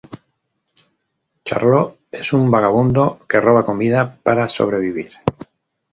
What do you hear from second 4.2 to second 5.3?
para sobrevivir.